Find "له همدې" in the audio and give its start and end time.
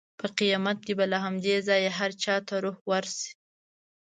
1.11-1.55